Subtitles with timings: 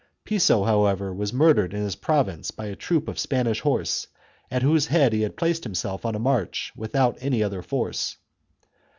[0.23, 4.07] Piso, however, was murdered in his province by a troop of Spanish horse
[4.49, 8.17] at whose head he had placed himself on a march without any other force.